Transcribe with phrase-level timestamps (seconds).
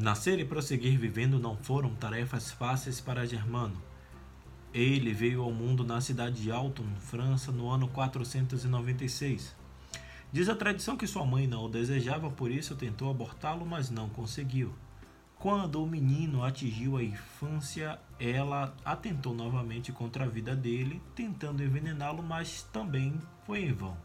[0.00, 3.76] Nascer e prosseguir vivendo não foram tarefas fáceis para Germano.
[4.72, 9.54] Ele veio ao mundo na cidade de Alton, França, no ano 496.
[10.32, 14.08] Diz a tradição que sua mãe não o desejava, por isso tentou abortá-lo, mas não
[14.08, 14.74] conseguiu.
[15.38, 22.22] Quando o menino atingiu a infância, ela atentou novamente contra a vida dele, tentando envenená-lo,
[22.22, 23.98] mas também foi em vão.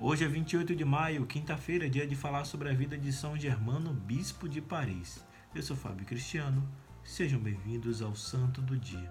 [0.00, 3.94] Hoje é 28 de maio, quinta-feira, dia de falar sobre a vida de São Germano,
[3.94, 5.24] bispo de Paris.
[5.54, 6.68] Eu sou Fábio Cristiano,
[7.04, 9.08] sejam bem-vindos ao Santo do Dia.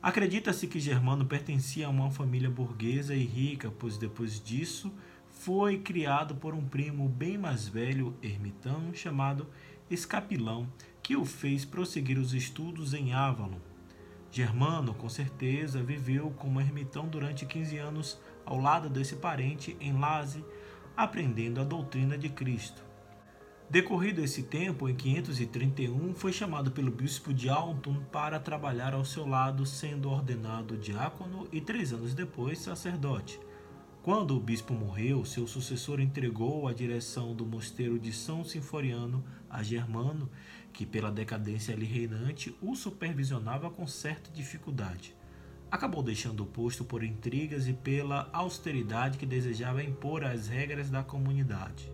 [0.00, 4.92] Acredita-se que Germano pertencia a uma família burguesa e rica, pois depois disso
[5.44, 9.48] foi criado por um primo bem mais velho, ermitão, chamado
[9.90, 10.68] Escapilão,
[11.02, 13.58] que o fez prosseguir os estudos em Avalon.
[14.30, 20.44] Germano, com certeza, viveu como ermitão durante 15 anos ao lado desse parente em Laze,
[20.96, 22.84] aprendendo a doutrina de Cristo.
[23.68, 29.26] Decorrido esse tempo, em 531, foi chamado pelo bispo de Alton para trabalhar ao seu
[29.26, 33.40] lado, sendo ordenado diácono e três anos depois sacerdote.
[34.02, 39.62] Quando o bispo morreu, seu sucessor entregou a direção do mosteiro de São Sinforiano a
[39.62, 40.28] Germano,
[40.72, 45.14] que pela decadência ali reinante o supervisionava com certa dificuldade.
[45.70, 51.04] Acabou deixando o posto por intrigas e pela austeridade que desejava impor às regras da
[51.04, 51.88] comunidade.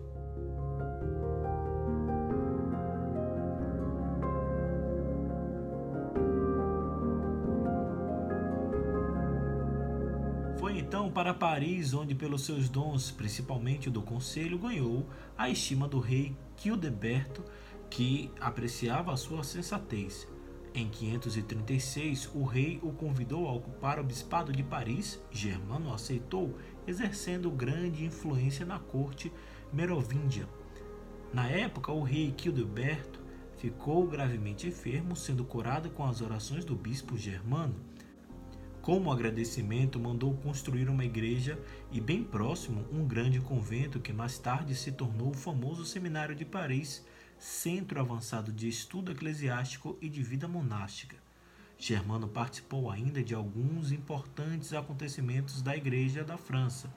[10.79, 15.05] Então para Paris, onde pelos seus dons, principalmente o do conselho, ganhou
[15.37, 17.43] a estima do rei Childeberto,
[17.89, 20.25] que apreciava a sua sensatez.
[20.73, 25.19] Em 536, o rei o convidou a ocupar o bispado de Paris.
[25.29, 26.57] Germano aceitou,
[26.87, 29.33] exercendo grande influência na corte
[29.73, 30.47] merovíndia.
[31.33, 33.19] Na época, o rei Childeberto
[33.57, 37.75] ficou gravemente enfermo, sendo curado com as orações do bispo Germano.
[38.89, 41.59] Como agradecimento, mandou construir uma igreja
[41.91, 46.43] e, bem próximo, um grande convento que mais tarde se tornou o famoso Seminário de
[46.43, 47.05] Paris,
[47.37, 51.17] centro avançado de estudo eclesiástico e de vida monástica.
[51.77, 56.91] Germano participou ainda de alguns importantes acontecimentos da Igreja da França,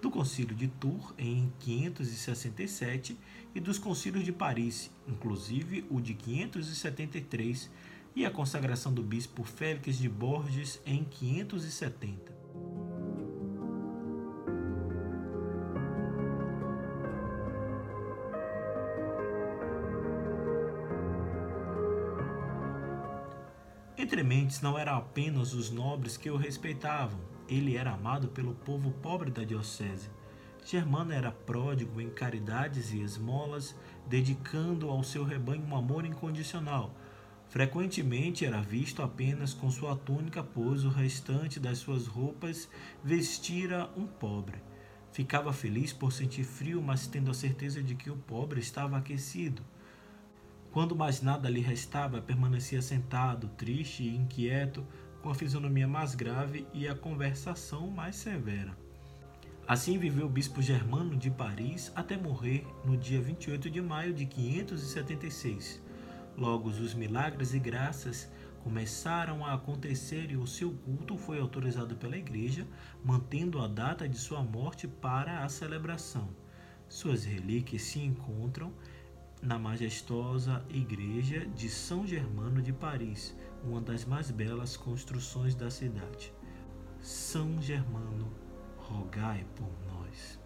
[0.00, 3.18] do Concílio de Tours em 567
[3.54, 7.70] e dos Concílios de Paris, inclusive o de 573
[8.14, 12.32] e a consagração do bispo Félix de Borges em 570.
[23.96, 28.90] Entre mentes não eram apenas os nobres que o respeitavam, ele era amado pelo povo
[28.90, 30.10] pobre da diocese.
[30.64, 33.74] Germano era pródigo em caridades e esmolas,
[34.06, 36.94] dedicando ao seu rebanho um amor incondicional,
[37.54, 42.68] Frequentemente era visto apenas com sua túnica, pois o restante das suas roupas
[43.00, 44.58] vestira um pobre.
[45.12, 49.62] Ficava feliz por sentir frio, mas tendo a certeza de que o pobre estava aquecido.
[50.72, 54.84] Quando mais nada lhe restava, permanecia sentado, triste e inquieto,
[55.22, 58.76] com a fisionomia mais grave e a conversação mais severa.
[59.64, 64.26] Assim viveu o bispo Germano de Paris até morrer no dia 28 de maio de
[64.26, 65.83] 576.
[66.36, 68.30] Logo, os milagres e graças
[68.62, 72.66] começaram a acontecer e o seu culto foi autorizado pela Igreja,
[73.04, 76.30] mantendo a data de sua morte para a celebração.
[76.88, 78.72] Suas relíquias se encontram
[79.42, 86.32] na majestosa Igreja de São Germano de Paris, uma das mais belas construções da cidade.
[87.02, 88.32] São Germano,
[88.78, 90.40] rogai por nós.